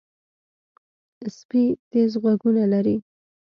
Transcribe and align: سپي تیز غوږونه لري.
سپي 1.37 1.63
تیز 1.91 2.11
غوږونه 2.21 2.63
لري. 2.73 2.95